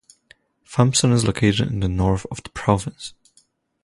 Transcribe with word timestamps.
Thompson 0.67 1.11
is 1.11 1.25
located 1.27 1.67
in 1.67 1.79
the 1.79 1.87
north 1.87 2.25
of 2.31 2.41
the 2.41 2.49
province. 2.49 3.13